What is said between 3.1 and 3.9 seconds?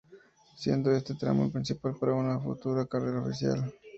oficial.